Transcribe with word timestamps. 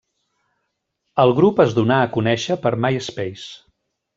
El 1.25 1.35
grup 1.41 1.61
es 1.65 1.77
donà 1.81 1.99
a 2.01 2.09
conèixer 2.17 2.59
per 2.67 2.73
MySpace. 2.87 3.47